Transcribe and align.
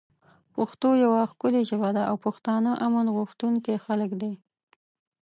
پښتو 0.55 0.89
یوه 1.03 1.21
ښکلی 1.31 1.61
ژبه 1.69 1.89
ده 1.95 2.03
او 2.11 2.15
پښتانه 2.25 2.71
امن 2.85 3.05
غوښتونکی 3.15 3.75
خلک 3.85 4.11
دی 4.21 4.33